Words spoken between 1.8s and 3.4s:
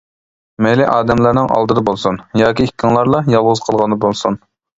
بولسۇن، ياكى ئىككىڭلارلا